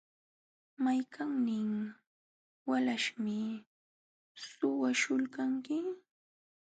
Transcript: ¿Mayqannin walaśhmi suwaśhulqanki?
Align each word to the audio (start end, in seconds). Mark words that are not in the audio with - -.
¿Mayqannin 0.83 1.71
walaśhmi 2.69 3.37
suwaśhulqanki? 4.47 5.77